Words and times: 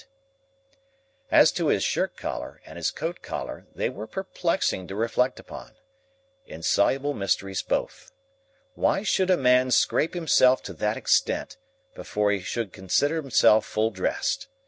As 1.29 1.51
to 1.51 1.67
his 1.67 1.83
shirt 1.83 2.17
collar, 2.17 2.59
and 2.65 2.75
his 2.75 2.89
coat 2.89 3.21
collar, 3.21 3.67
they 3.75 3.87
were 3.87 4.07
perplexing 4.07 4.87
to 4.87 4.95
reflect 4.95 5.39
upon,—insoluble 5.39 7.13
mysteries 7.13 7.61
both. 7.61 8.11
Why 8.73 9.03
should 9.03 9.29
a 9.29 9.37
man 9.37 9.69
scrape 9.69 10.15
himself 10.15 10.63
to 10.63 10.73
that 10.73 10.97
extent, 10.97 11.57
before 11.93 12.31
he 12.31 12.41
could 12.41 12.73
consider 12.73 13.17
himself 13.17 13.63
full 13.63 13.91
dressed? 13.91 14.47